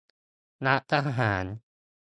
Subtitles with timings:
[0.65, 1.45] รักทหาร